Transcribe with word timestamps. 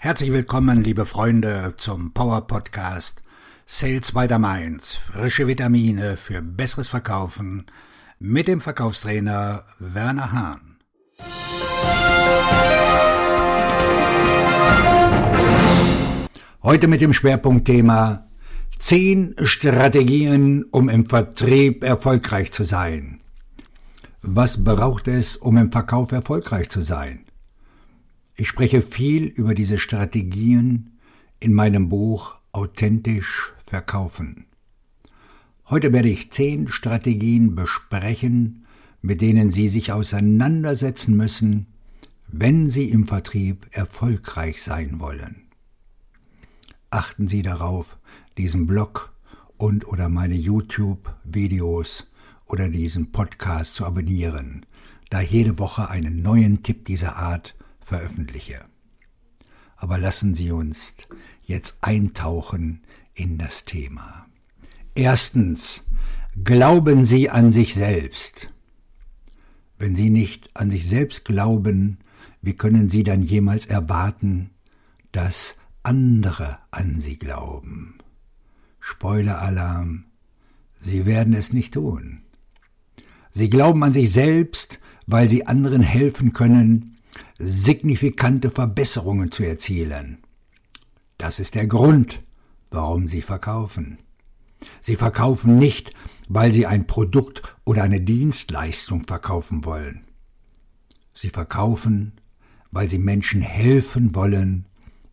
Herzlich 0.00 0.30
willkommen, 0.30 0.84
liebe 0.84 1.06
Freunde, 1.06 1.74
zum 1.76 2.12
Power 2.12 2.46
Podcast 2.46 3.20
Sales 3.66 4.12
by 4.12 4.28
the 4.28 4.38
Mainz. 4.38 4.94
Frische 4.94 5.48
Vitamine 5.48 6.16
für 6.16 6.40
besseres 6.40 6.86
Verkaufen 6.86 7.66
mit 8.20 8.46
dem 8.46 8.60
Verkaufstrainer 8.60 9.64
Werner 9.80 10.30
Hahn. 10.30 10.78
Heute 16.62 16.86
mit 16.86 17.00
dem 17.00 17.12
Schwerpunktthema 17.12 18.28
10 18.78 19.34
Strategien, 19.42 20.64
um 20.70 20.88
im 20.88 21.06
Vertrieb 21.06 21.82
erfolgreich 21.82 22.52
zu 22.52 22.62
sein. 22.62 23.18
Was 24.22 24.62
braucht 24.62 25.08
es, 25.08 25.36
um 25.36 25.56
im 25.56 25.72
Verkauf 25.72 26.12
erfolgreich 26.12 26.68
zu 26.68 26.82
sein? 26.82 27.24
Ich 28.40 28.46
spreche 28.46 28.82
viel 28.82 29.24
über 29.24 29.52
diese 29.52 29.78
Strategien 29.78 30.92
in 31.40 31.52
meinem 31.52 31.88
Buch 31.88 32.36
Authentisch 32.52 33.52
verkaufen. 33.66 34.46
Heute 35.68 35.92
werde 35.92 36.08
ich 36.08 36.30
zehn 36.30 36.68
Strategien 36.68 37.56
besprechen, 37.56 38.64
mit 39.02 39.22
denen 39.22 39.50
Sie 39.50 39.66
sich 39.66 39.90
auseinandersetzen 39.90 41.16
müssen, 41.16 41.66
wenn 42.28 42.68
Sie 42.68 42.88
im 42.90 43.08
Vertrieb 43.08 43.66
erfolgreich 43.72 44.62
sein 44.62 45.00
wollen. 45.00 45.48
Achten 46.90 47.26
Sie 47.26 47.42
darauf, 47.42 47.98
diesen 48.36 48.68
Blog 48.68 49.12
und 49.56 49.84
oder 49.88 50.08
meine 50.08 50.36
YouTube-Videos 50.36 52.08
oder 52.46 52.68
diesen 52.68 53.10
Podcast 53.10 53.74
zu 53.74 53.84
abonnieren, 53.84 54.64
da 55.10 55.20
jede 55.20 55.58
Woche 55.58 55.90
einen 55.90 56.22
neuen 56.22 56.62
Tipp 56.62 56.84
dieser 56.84 57.16
Art 57.16 57.56
veröffentliche. 57.88 58.60
Aber 59.76 59.98
lassen 59.98 60.34
Sie 60.34 60.50
uns 60.50 60.96
jetzt 61.42 61.78
eintauchen 61.80 62.82
in 63.14 63.38
das 63.38 63.64
Thema. 63.64 64.26
Erstens, 64.94 65.86
glauben 66.44 67.04
Sie 67.04 67.30
an 67.30 67.50
sich 67.50 67.74
selbst. 67.74 68.50
Wenn 69.78 69.94
Sie 69.94 70.10
nicht 70.10 70.50
an 70.54 70.70
sich 70.70 70.88
selbst 70.88 71.24
glauben, 71.24 71.98
wie 72.42 72.54
können 72.54 72.90
Sie 72.90 73.04
dann 73.04 73.22
jemals 73.22 73.66
erwarten, 73.66 74.50
dass 75.12 75.56
andere 75.82 76.58
an 76.70 77.00
Sie 77.00 77.16
glauben? 77.16 77.98
Spoiler-Alarm, 78.80 80.04
Sie 80.80 81.06
werden 81.06 81.32
es 81.32 81.52
nicht 81.52 81.74
tun. 81.74 82.22
Sie 83.32 83.48
glauben 83.48 83.82
an 83.82 83.92
sich 83.92 84.12
selbst, 84.12 84.80
weil 85.06 85.28
Sie 85.28 85.46
anderen 85.46 85.82
helfen 85.82 86.32
können, 86.32 86.97
signifikante 87.38 88.50
Verbesserungen 88.50 89.30
zu 89.30 89.44
erzielen. 89.44 90.18
Das 91.18 91.38
ist 91.38 91.54
der 91.54 91.66
Grund, 91.66 92.22
warum 92.70 93.08
sie 93.08 93.22
verkaufen. 93.22 93.98
Sie 94.80 94.96
verkaufen 94.96 95.56
nicht, 95.56 95.94
weil 96.28 96.52
sie 96.52 96.66
ein 96.66 96.86
Produkt 96.86 97.56
oder 97.64 97.82
eine 97.82 98.00
Dienstleistung 98.00 99.06
verkaufen 99.06 99.64
wollen. 99.64 100.04
Sie 101.14 101.30
verkaufen, 101.30 102.12
weil 102.70 102.88
sie 102.88 102.98
Menschen 102.98 103.40
helfen 103.40 104.14
wollen, 104.14 104.66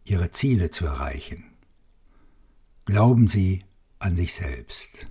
ihre 0.04 0.32
Ziele 0.32 0.70
zu 0.70 0.86
erreichen. 0.86 1.46
Glauben 2.86 3.28
Sie 3.28 3.64
an 3.98 4.16
sich 4.16 4.36
selbst. 4.36 5.08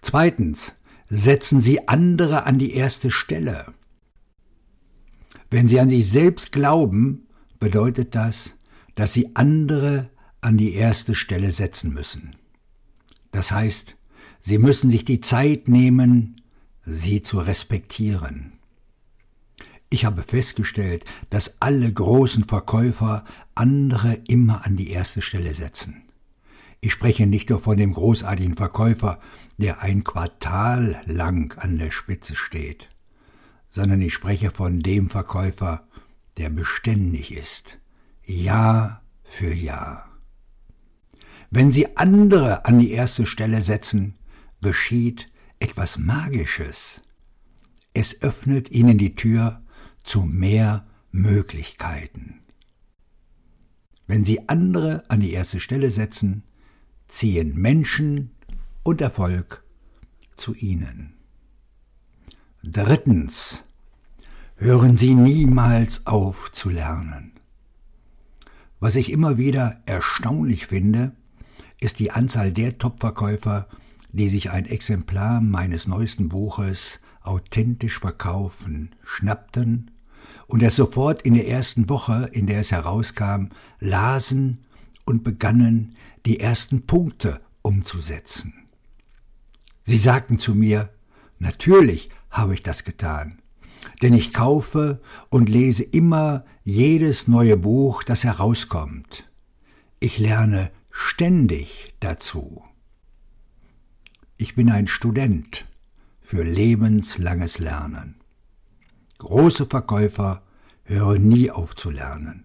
Zweitens, 0.00 0.76
setzen 1.08 1.60
Sie 1.60 1.88
andere 1.88 2.44
an 2.44 2.58
die 2.58 2.74
erste 2.74 3.10
Stelle. 3.10 3.74
Wenn 5.50 5.68
Sie 5.68 5.78
an 5.80 5.88
sich 5.88 6.08
selbst 6.08 6.52
glauben, 6.52 7.26
bedeutet 7.58 8.14
das, 8.14 8.56
dass 8.94 9.12
Sie 9.12 9.34
andere 9.34 10.10
an 10.40 10.56
die 10.56 10.74
erste 10.74 11.14
Stelle 11.14 11.50
setzen 11.50 11.92
müssen. 11.92 12.36
Das 13.32 13.52
heißt, 13.52 13.96
Sie 14.40 14.58
müssen 14.58 14.90
sich 14.90 15.04
die 15.04 15.20
Zeit 15.20 15.68
nehmen, 15.68 16.40
sie 16.86 17.20
zu 17.20 17.40
respektieren. 17.40 18.52
Ich 19.90 20.04
habe 20.04 20.22
festgestellt, 20.22 21.04
dass 21.30 21.60
alle 21.60 21.92
großen 21.92 22.44
Verkäufer 22.44 23.24
andere 23.54 24.14
immer 24.28 24.64
an 24.64 24.76
die 24.76 24.90
erste 24.90 25.20
Stelle 25.20 25.54
setzen. 25.54 26.02
Ich 26.80 26.92
spreche 26.92 27.26
nicht 27.26 27.50
nur 27.50 27.58
von 27.58 27.76
dem 27.76 27.92
großartigen 27.92 28.56
Verkäufer, 28.56 29.20
der 29.58 29.80
ein 29.80 30.04
Quartal 30.04 31.00
lang 31.06 31.58
an 31.58 31.78
der 31.78 31.90
Spitze 31.90 32.36
steht 32.36 32.88
sondern 33.76 34.00
ich 34.00 34.14
spreche 34.14 34.50
von 34.50 34.80
dem 34.80 35.10
Verkäufer, 35.10 35.86
der 36.38 36.48
beständig 36.48 37.30
ist, 37.30 37.76
Jahr 38.24 39.02
für 39.22 39.52
Jahr. 39.52 40.08
Wenn 41.50 41.70
Sie 41.70 41.94
andere 41.94 42.64
an 42.64 42.78
die 42.78 42.92
erste 42.92 43.26
Stelle 43.26 43.60
setzen, 43.60 44.14
geschieht 44.62 45.30
etwas 45.58 45.98
Magisches. 45.98 47.02
Es 47.92 48.22
öffnet 48.22 48.70
Ihnen 48.70 48.96
die 48.96 49.14
Tür 49.14 49.62
zu 50.02 50.22
mehr 50.22 50.86
Möglichkeiten. 51.10 52.40
Wenn 54.06 54.24
Sie 54.24 54.48
andere 54.48 55.04
an 55.10 55.20
die 55.20 55.34
erste 55.34 55.60
Stelle 55.60 55.90
setzen, 55.90 56.44
ziehen 57.08 57.54
Menschen 57.54 58.30
und 58.84 59.02
Erfolg 59.02 59.62
zu 60.34 60.54
Ihnen. 60.54 61.12
Drittens 62.62 63.65
hören 64.56 64.96
Sie 64.96 65.14
niemals 65.14 66.06
auf 66.06 66.50
zu 66.52 66.70
lernen. 66.70 67.32
Was 68.80 68.96
ich 68.96 69.12
immer 69.12 69.36
wieder 69.36 69.80
erstaunlich 69.84 70.66
finde, 70.66 71.12
ist 71.78 71.98
die 71.98 72.10
Anzahl 72.10 72.52
der 72.52 72.78
Topverkäufer, 72.78 73.68
die 74.12 74.28
sich 74.28 74.50
ein 74.50 74.64
Exemplar 74.64 75.42
meines 75.42 75.86
neuesten 75.86 76.30
Buches 76.30 77.00
authentisch 77.20 77.98
verkaufen, 77.98 78.94
schnappten 79.04 79.90
und 80.46 80.62
es 80.62 80.76
sofort 80.76 81.22
in 81.22 81.34
der 81.34 81.48
ersten 81.48 81.88
Woche, 81.90 82.30
in 82.32 82.46
der 82.46 82.60
es 82.60 82.72
herauskam, 82.72 83.48
lasen 83.78 84.64
und 85.04 85.22
begannen, 85.22 85.96
die 86.24 86.40
ersten 86.40 86.86
Punkte 86.86 87.40
umzusetzen. 87.60 88.54
Sie 89.84 89.98
sagten 89.98 90.38
zu 90.38 90.54
mir, 90.54 90.88
natürlich 91.38 92.08
habe 92.30 92.54
ich 92.54 92.62
das 92.62 92.84
getan. 92.84 93.42
Denn 94.02 94.14
ich 94.14 94.32
kaufe 94.32 95.00
und 95.30 95.48
lese 95.48 95.82
immer 95.82 96.44
jedes 96.64 97.28
neue 97.28 97.56
Buch, 97.56 98.02
das 98.02 98.24
herauskommt. 98.24 99.28
Ich 100.00 100.18
lerne 100.18 100.70
ständig 100.90 101.94
dazu. 102.00 102.62
Ich 104.36 104.54
bin 104.54 104.70
ein 104.70 104.86
Student 104.86 105.66
für 106.20 106.42
lebenslanges 106.42 107.58
Lernen. 107.58 108.16
Große 109.18 109.66
Verkäufer 109.66 110.42
hören 110.84 111.28
nie 111.28 111.50
auf 111.50 111.74
zu 111.74 111.90
lernen. 111.90 112.44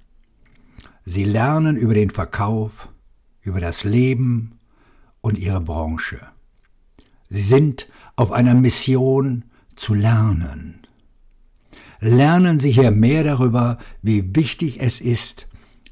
Sie 1.03 1.24
lernen 1.24 1.75
über 1.75 1.94
den 1.94 2.09
Verkauf, 2.09 2.90
über 3.41 3.59
das 3.59 3.84
Leben 3.84 4.59
und 5.22 5.38
ihre 5.38 5.62
Branche. 5.62 6.19
Sie 7.30 7.41
sind 7.41 7.88
auf 8.16 8.31
einer 8.31 8.53
Mission 8.53 9.46
zu 9.75 9.94
lernen. 9.94 10.81
Lernen 12.03 12.57
Sie 12.57 12.72
hier 12.72 12.89
mehr 12.89 13.23
darüber, 13.23 13.78
wie 14.01 14.35
wichtig 14.35 14.81
es 14.81 15.00
ist, 15.00 15.47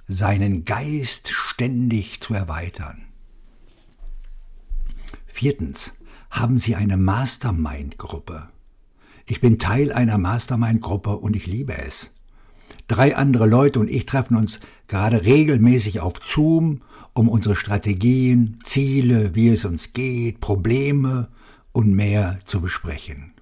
seinen 0.07 0.65
Geist 0.65 1.29
ständig 1.29 2.19
zu 2.19 2.33
erweitern. 2.33 3.03
Viertens, 5.27 5.93
haben 6.31 6.57
Sie 6.57 6.75
eine 6.75 6.97
Mastermind-Gruppe. 6.97 8.49
Ich 9.27 9.39
bin 9.39 9.59
Teil 9.59 9.91
einer 9.91 10.17
Mastermind-Gruppe 10.17 11.15
und 11.15 11.35
ich 11.35 11.45
liebe 11.45 11.77
es. 11.77 12.09
Drei 12.87 13.15
andere 13.15 13.45
Leute 13.45 13.79
und 13.79 13.88
ich 13.88 14.07
treffen 14.07 14.35
uns 14.35 14.59
gerade 14.88 15.23
regelmäßig 15.23 16.00
auf 16.00 16.13
Zoom, 16.25 16.81
um 17.13 17.29
unsere 17.29 17.55
Strategien, 17.55 18.57
Ziele, 18.63 19.35
wie 19.35 19.50
es 19.50 19.63
uns 19.63 19.94
geht, 19.94 20.39
Probleme 20.39 21.27
und 21.71 21.94
mehr 21.94 22.39
zu 22.45 22.62
besprechen. 22.62 23.33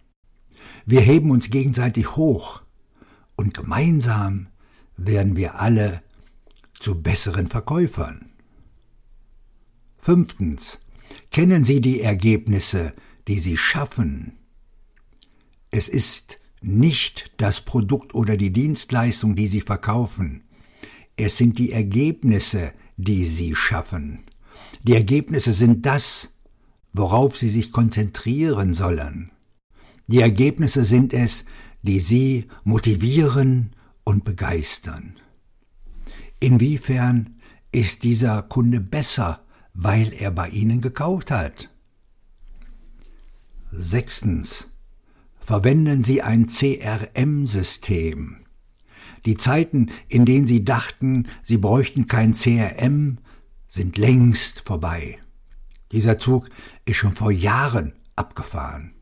Wir 0.85 1.01
heben 1.01 1.31
uns 1.31 1.49
gegenseitig 1.49 2.15
hoch 2.15 2.61
und 3.35 3.53
gemeinsam 3.53 4.47
werden 4.97 5.35
wir 5.35 5.59
alle 5.59 6.01
zu 6.79 7.01
besseren 7.01 7.47
Verkäufern. 7.47 8.31
Fünftens. 9.97 10.79
Kennen 11.31 11.63
Sie 11.63 11.81
die 11.81 12.01
Ergebnisse, 12.01 12.93
die 13.27 13.39
Sie 13.39 13.57
schaffen? 13.57 14.33
Es 15.71 15.87
ist 15.87 16.39
nicht 16.61 17.31
das 17.37 17.61
Produkt 17.61 18.15
oder 18.15 18.37
die 18.37 18.51
Dienstleistung, 18.51 19.35
die 19.35 19.47
Sie 19.47 19.61
verkaufen. 19.61 20.43
Es 21.15 21.37
sind 21.37 21.59
die 21.59 21.71
Ergebnisse, 21.71 22.71
die 22.95 23.25
Sie 23.25 23.55
schaffen. 23.55 24.23
Die 24.83 24.93
Ergebnisse 24.93 25.53
sind 25.53 25.85
das, 25.85 26.29
worauf 26.93 27.37
Sie 27.37 27.49
sich 27.49 27.71
konzentrieren 27.71 28.73
sollen. 28.73 29.31
Die 30.07 30.21
Ergebnisse 30.21 30.85
sind 30.85 31.13
es, 31.13 31.45
die 31.81 31.99
Sie 31.99 32.47
motivieren 32.63 33.75
und 34.03 34.23
begeistern. 34.23 35.15
Inwiefern 36.39 37.41
ist 37.71 38.03
dieser 38.03 38.41
Kunde 38.41 38.79
besser, 38.79 39.45
weil 39.73 40.13
er 40.13 40.31
bei 40.31 40.49
Ihnen 40.49 40.81
gekauft 40.81 41.29
hat? 41.29 41.69
Sechstens. 43.71 44.69
Verwenden 45.39 46.03
Sie 46.03 46.21
ein 46.21 46.47
CRM-System. 46.47 48.37
Die 49.25 49.37
Zeiten, 49.37 49.91
in 50.07 50.25
denen 50.25 50.47
Sie 50.47 50.63
dachten, 50.63 51.27
Sie 51.43 51.57
bräuchten 51.57 52.07
kein 52.07 52.33
CRM, 52.33 53.19
sind 53.67 53.97
längst 53.97 54.61
vorbei. 54.61 55.19
Dieser 55.91 56.17
Zug 56.17 56.49
ist 56.85 56.97
schon 56.97 57.15
vor 57.15 57.31
Jahren 57.31 57.93
abgefahren. 58.15 58.93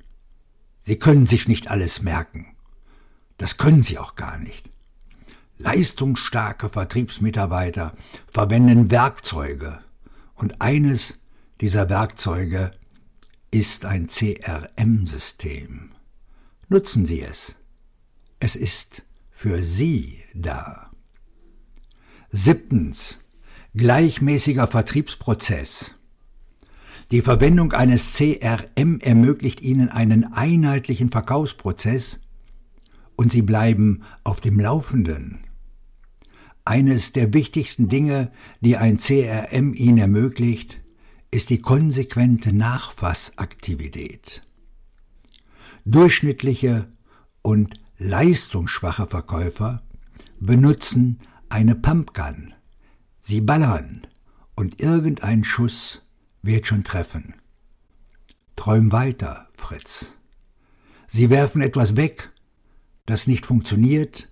Sie 0.86 1.00
können 1.00 1.26
sich 1.26 1.48
nicht 1.48 1.68
alles 1.72 2.04
merken. 2.04 2.56
Das 3.38 3.58
können 3.58 3.82
Sie 3.82 3.98
auch 3.98 4.16
gar 4.16 4.38
nicht. 4.38 4.70
Leistungsstarke 5.58 6.70
Vertriebsmitarbeiter 6.70 7.96
verwenden 8.32 8.92
Werkzeuge, 8.92 9.80
und 10.36 10.62
eines 10.62 11.20
dieser 11.60 11.90
Werkzeuge 11.90 12.72
ist 13.50 13.86
ein 13.86 14.08
CRM-System. 14.08 15.92
Nutzen 16.68 17.08
Sie 17.08 17.22
es. 17.22 17.56
Es 18.40 18.56
ist 18.56 19.04
für 19.32 19.64
Sie 19.64 20.24
da. 20.36 20.92
Siebtens. 22.32 23.22
Gleichmäßiger 23.74 24.68
Vertriebsprozess. 24.68 25.96
Die 27.12 27.22
Verwendung 27.22 27.74
eines 27.74 28.16
CRM 28.16 29.00
ermöglicht 29.00 29.62
Ihnen 29.62 29.90
einen 29.90 30.34
einheitlichen 30.34 31.12
Verkaufsprozess 31.12 32.20
und 33.16 33.32
Sie 33.32 33.44
bleiben 33.44 34.02
auf 34.24 34.42
dem 34.42 34.60
Laufenden. 34.60 35.40
Eines 36.66 37.14
der 37.14 37.32
wichtigsten 37.34 37.90
Dinge, 37.90 38.32
die 38.62 38.78
ein 38.78 38.98
CRM 38.98 39.74
Ihnen 39.76 40.00
ermöglicht, 40.00 40.82
ist 41.30 41.52
die 41.52 41.62
konsequente 41.62 42.54
Nachfassaktivität. 42.54 44.42
Durchschnittliche 45.86 46.88
und 47.44 47.80
leistungsschwache 48.00 49.06
Verkäufer 49.06 49.84
benutzen 50.40 51.20
eine 51.50 51.76
Pumpgun. 51.76 52.56
Sie 53.20 53.42
ballern 53.42 54.08
und 54.56 54.82
irgendein 54.82 55.44
Schuss 55.44 56.05
wird 56.46 56.68
schon 56.68 56.84
treffen. 56.84 57.36
Träum 58.56 58.92
weiter, 58.92 59.48
Fritz. 59.58 60.14
Sie 61.08 61.30
werfen 61.30 61.62
etwas 61.62 61.96
weg, 61.96 62.32
das 63.06 63.28
nicht 63.28 63.46
funktioniert, 63.46 64.30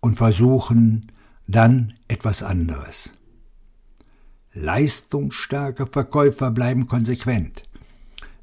und 0.00 0.16
versuchen 0.16 1.12
dann 1.46 1.94
etwas 2.08 2.42
anderes. 2.42 3.12
Leistungsstarke 4.52 5.86
Verkäufer 5.86 6.50
bleiben 6.50 6.86
konsequent. 6.86 7.62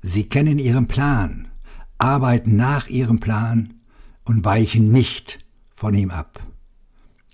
Sie 0.01 0.29
kennen 0.29 0.57
ihren 0.57 0.87
Plan, 0.87 1.49
arbeiten 1.97 2.55
nach 2.55 2.87
ihrem 2.87 3.19
Plan 3.19 3.81
und 4.25 4.45
weichen 4.45 4.91
nicht 4.91 5.45
von 5.75 5.93
ihm 5.93 6.11
ab. 6.11 6.41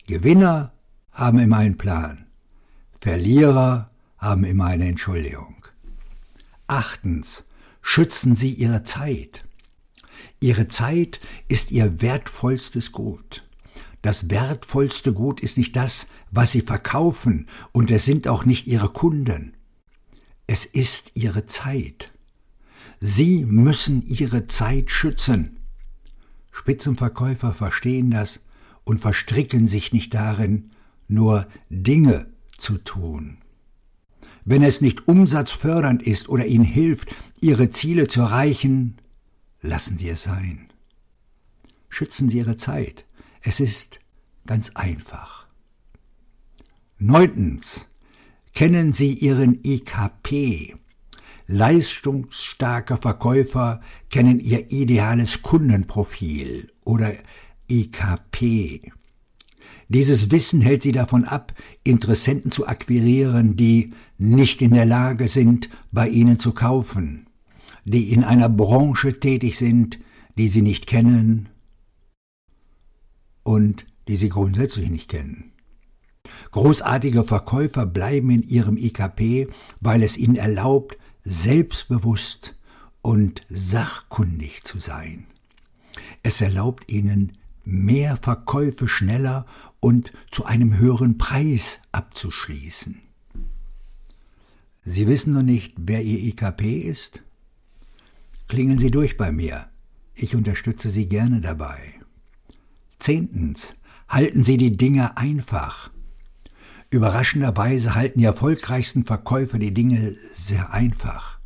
Gewinner 0.07 0.73
haben 1.11 1.39
immer 1.39 1.57
einen 1.57 1.77
Plan. 1.77 2.25
Verlierer 2.99 3.91
haben 4.25 4.43
immer 4.43 4.65
eine 4.65 4.87
Entschuldigung. 4.87 5.55
Achtens, 6.65 7.45
schützen 7.83 8.35
Sie 8.35 8.51
Ihre 8.51 8.83
Zeit. 8.83 9.45
Ihre 10.39 10.67
Zeit 10.67 11.19
ist 11.47 11.71
Ihr 11.71 12.01
wertvollstes 12.01 12.91
Gut. 12.91 13.47
Das 14.01 14.29
wertvollste 14.31 15.13
Gut 15.13 15.41
ist 15.41 15.59
nicht 15.59 15.75
das, 15.75 16.07
was 16.31 16.51
Sie 16.51 16.61
verkaufen, 16.61 17.47
und 17.71 17.91
es 17.91 18.05
sind 18.05 18.27
auch 18.27 18.45
nicht 18.45 18.65
Ihre 18.65 18.89
Kunden. 18.89 19.53
Es 20.47 20.65
ist 20.65 21.11
Ihre 21.13 21.45
Zeit. 21.45 22.11
Sie 22.99 23.45
müssen 23.45 24.05
Ihre 24.07 24.47
Zeit 24.47 24.89
schützen. 24.89 25.59
Spitzenverkäufer 26.51 27.53
verstehen 27.53 28.09
das 28.09 28.39
und 28.85 28.99
verstricken 28.99 29.67
sich 29.67 29.93
nicht 29.93 30.15
darin, 30.15 30.71
nur 31.07 31.47
Dinge 31.69 32.25
zu 32.57 32.79
tun. 32.79 33.37
Wenn 34.45 34.61
es 34.61 34.79
nicht 34.79 35.07
umsatzfördernd 35.07 36.03
ist 36.03 36.29
oder 36.29 36.45
Ihnen 36.45 36.63
hilft, 36.63 37.13
Ihre 37.41 37.71
Ziele 37.71 38.07
zu 38.07 38.21
erreichen, 38.21 38.97
lassen 39.61 39.97
Sie 39.97 40.07
es 40.09 40.23
sein. 40.23 40.69
Schützen 41.89 42.29
Sie 42.29 42.37
Ihre 42.37 42.55
Zeit. 42.55 43.05
Es 43.41 43.59
ist 43.59 43.99
ganz 44.45 44.69
einfach. 44.75 45.47
Neuntens. 46.99 47.87
Kennen 48.53 48.93
Sie 48.93 49.13
Ihren 49.13 49.59
IKP. 49.65 50.75
Leistungsstarke 51.47 52.97
Verkäufer 52.97 53.81
kennen 54.09 54.39
ihr 54.39 54.71
ideales 54.71 55.43
Kundenprofil 55.43 56.71
oder 56.83 57.13
IKP. 57.69 58.91
Dieses 59.87 60.31
Wissen 60.31 60.61
hält 60.61 60.81
sie 60.81 60.91
davon 60.91 61.25
ab, 61.25 61.53
Interessenten 61.83 62.51
zu 62.51 62.67
akquirieren, 62.67 63.55
die 63.55 63.93
nicht 64.17 64.61
in 64.61 64.73
der 64.73 64.85
Lage 64.85 65.27
sind, 65.27 65.69
bei 65.91 66.09
ihnen 66.09 66.39
zu 66.39 66.53
kaufen, 66.53 67.27
die 67.83 68.11
in 68.11 68.23
einer 68.23 68.49
Branche 68.49 69.19
tätig 69.19 69.57
sind, 69.57 69.99
die 70.37 70.47
sie 70.47 70.61
nicht 70.61 70.87
kennen 70.87 71.49
und 73.43 73.85
die 74.07 74.17
sie 74.17 74.29
grundsätzlich 74.29 74.89
nicht 74.89 75.09
kennen. 75.09 75.51
Großartige 76.51 77.23
Verkäufer 77.23 77.85
bleiben 77.85 78.31
in 78.31 78.41
ihrem 78.41 78.77
IKP, 78.77 79.47
weil 79.79 80.01
es 80.01 80.17
ihnen 80.17 80.35
erlaubt, 80.35 80.97
selbstbewusst 81.23 82.55
und 83.01 83.45
sachkundig 83.49 84.63
zu 84.63 84.79
sein. 84.79 85.27
Es 86.23 86.41
erlaubt 86.41 86.91
ihnen, 86.91 87.33
mehr 87.63 88.17
Verkäufe 88.17 88.87
schneller 88.87 89.45
und 89.79 90.11
zu 90.31 90.45
einem 90.45 90.77
höheren 90.77 91.17
Preis 91.17 91.79
abzuschließen. 91.91 93.01
Sie 94.85 95.07
wissen 95.07 95.33
noch 95.33 95.43
nicht, 95.43 95.73
wer 95.77 96.03
Ihr 96.03 96.19
IKP 96.19 96.79
ist? 96.79 97.23
Klingen 98.47 98.77
Sie 98.77 98.91
durch 98.91 99.17
bei 99.17 99.31
mir. 99.31 99.67
Ich 100.13 100.35
unterstütze 100.35 100.89
Sie 100.89 101.07
gerne 101.07 101.41
dabei. 101.41 101.79
Zehntens. 102.99 103.75
Halten 104.07 104.43
Sie 104.43 104.57
die 104.57 104.77
Dinge 104.77 105.17
einfach. 105.17 105.89
Überraschenderweise 106.91 107.95
halten 107.95 108.19
die 108.19 108.25
erfolgreichsten 108.25 109.05
Verkäufer 109.05 109.57
die 109.57 109.73
Dinge 109.73 110.15
sehr 110.35 110.71
einfach. 110.71 111.39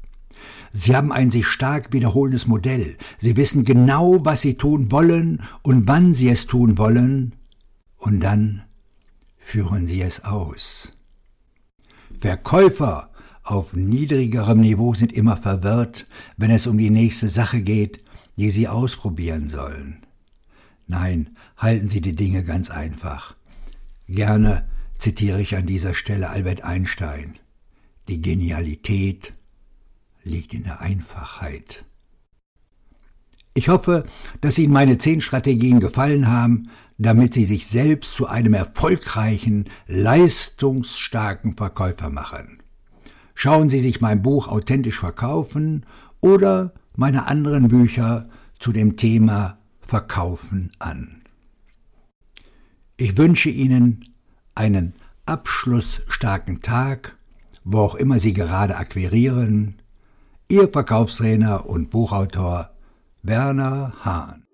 Sie 0.72 0.96
haben 0.96 1.12
ein 1.12 1.32
sich 1.32 1.48
stark 1.48 1.94
wiederholendes 1.94 2.46
Modell. 2.46 2.98
Sie 3.18 3.38
wissen 3.38 3.66
genau, 3.66 4.24
was 4.26 4.42
sie 4.42 4.56
tun 4.56 4.92
wollen 4.92 5.42
und 5.64 5.88
wann 5.88 6.14
sie 6.14 6.30
es 6.30 6.46
tun 6.46 6.78
wollen, 6.78 7.34
und 8.00 8.22
dann 8.22 8.64
führen 9.38 9.86
sie 9.86 10.02
es 10.02 10.24
aus. 10.24 10.94
Verkäufer 12.20 13.12
auf 13.44 13.74
niedrigerem 13.74 14.60
Niveau 14.60 14.94
sind 14.94 15.14
immer 15.14 15.38
verwirrt, 15.38 16.08
wenn 16.38 16.52
es 16.52 16.68
um 16.68 16.78
die 16.78 16.90
nächste 16.90 17.30
Sache 17.30 17.62
geht, 17.62 18.04
die 18.38 18.52
sie 18.52 18.68
ausprobieren 18.68 19.48
sollen. 19.48 20.06
Nein, 20.88 21.36
halten 21.58 21.88
Sie 21.88 22.02
die 22.02 22.16
Dinge 22.16 22.44
ganz 22.44 22.72
einfach. 22.72 23.36
Gerne 24.08 24.68
zitiere 24.98 25.42
ich 25.42 25.56
an 25.56 25.68
dieser 25.68 25.94
Stelle 25.94 26.30
Albert 26.30 26.64
Einstein. 26.64 27.38
Die 28.08 28.22
Genialität 28.22 29.34
liegt 30.24 30.54
in 30.54 30.64
der 30.64 30.82
Einfachheit. 30.82 31.86
Ich 33.60 33.68
hoffe, 33.68 34.06
dass 34.40 34.58
Ihnen 34.58 34.72
meine 34.72 34.98
zehn 35.00 35.20
Strategien 35.20 35.82
gefallen 35.82 36.30
haben, 36.30 36.70
damit 36.98 37.34
Sie 37.34 37.44
sich 37.44 37.68
selbst 37.68 38.14
zu 38.14 38.26
einem 38.26 38.54
erfolgreichen, 38.54 39.66
leistungsstarken 39.86 41.58
Verkäufer 41.58 42.10
machen. 42.10 42.64
Schauen 43.36 43.68
Sie 43.68 43.80
sich 43.80 44.00
mein 44.00 44.22
Buch 44.22 44.48
Authentisch 44.48 44.98
verkaufen 44.98 45.86
oder 46.22 46.74
meine 46.96 47.28
anderen 47.28 47.68
Bücher 47.68 48.30
zu 48.60 48.72
dem 48.72 48.96
Thema 48.96 49.58
Verkaufen 49.82 50.72
an. 50.80 51.24
Ich 52.96 53.18
wünsche 53.18 53.50
Ihnen 53.50 54.06
einen 54.56 54.94
abschlussstarken 55.26 56.62
Tag, 56.62 57.18
wo 57.66 57.80
auch 57.80 57.96
immer 57.96 58.20
Sie 58.20 58.32
gerade 58.32 58.78
akquirieren. 58.78 59.82
Ihr 60.48 60.70
Verkaufstrainer 60.70 61.66
und 61.66 61.90
Buchautor 61.90 62.72
Werner 63.22 63.94
Hahn 64.04 64.49